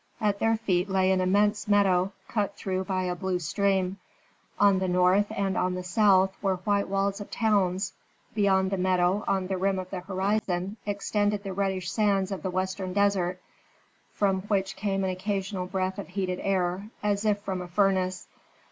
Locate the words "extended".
10.87-11.43